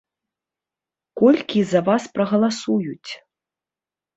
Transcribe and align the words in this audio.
Колькі 1.21 1.59
за 1.73 1.81
вас 1.91 2.03
прагаласуюць? 2.17 3.11